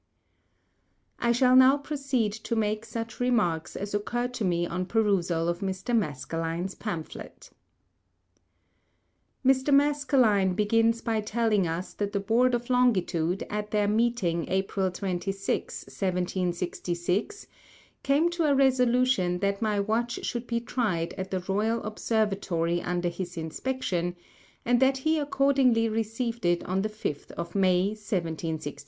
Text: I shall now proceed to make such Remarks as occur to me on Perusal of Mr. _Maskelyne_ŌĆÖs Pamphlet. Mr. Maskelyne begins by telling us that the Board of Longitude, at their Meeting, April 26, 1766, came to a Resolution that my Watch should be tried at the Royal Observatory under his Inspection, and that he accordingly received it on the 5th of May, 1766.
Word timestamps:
I 1.19 1.31
shall 1.31 1.55
now 1.55 1.77
proceed 1.77 2.31
to 2.33 2.55
make 2.55 2.85
such 2.85 3.19
Remarks 3.19 3.75
as 3.75 3.93
occur 3.93 4.27
to 4.29 4.43
me 4.43 4.65
on 4.65 4.87
Perusal 4.87 5.47
of 5.47 5.59
Mr. 5.59 5.95
_Maskelyne_ŌĆÖs 5.95 6.79
Pamphlet. 6.79 7.51
Mr. 9.45 9.71
Maskelyne 9.71 10.55
begins 10.55 11.01
by 11.01 11.21
telling 11.21 11.67
us 11.67 11.93
that 11.93 12.13
the 12.13 12.19
Board 12.19 12.55
of 12.55 12.71
Longitude, 12.71 13.43
at 13.47 13.69
their 13.69 13.87
Meeting, 13.87 14.49
April 14.49 14.89
26, 14.89 15.83
1766, 15.83 17.45
came 18.01 18.27
to 18.31 18.45
a 18.45 18.55
Resolution 18.55 19.37
that 19.37 19.61
my 19.61 19.79
Watch 19.79 20.25
should 20.25 20.47
be 20.47 20.59
tried 20.59 21.13
at 21.13 21.29
the 21.29 21.41
Royal 21.41 21.83
Observatory 21.83 22.81
under 22.81 23.07
his 23.09 23.37
Inspection, 23.37 24.15
and 24.65 24.79
that 24.79 24.97
he 25.05 25.19
accordingly 25.19 25.87
received 25.87 26.43
it 26.43 26.63
on 26.63 26.81
the 26.81 26.89
5th 26.89 27.29
of 27.33 27.53
May, 27.53 27.89
1766. 27.89 28.79